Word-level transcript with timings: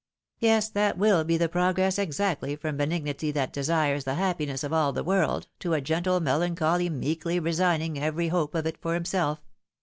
"Yes, 0.39 0.67
that 0.69 0.97
will 0.97 1.23
be 1.23 1.37
the 1.37 1.47
progress 1.47 1.99
exactly 1.99 2.55
from 2.55 2.75
benignity 2.75 3.29
that 3.33 3.53
desires 3.53 4.03
the 4.03 4.15
happiness 4.15 4.63
of 4.63 4.73
all 4.73 4.91
the 4.91 5.03
world, 5.03 5.45
to 5.59 5.75
a 5.75 5.79
gentle 5.79 6.19
melancholy 6.19 6.89
meekly 6.89 7.39
resigning 7.39 7.99
every 7.99 8.29
hope 8.29 8.55
of 8.55 8.65
it 8.65 8.79
for 8.81 8.95
himself. 8.95 9.41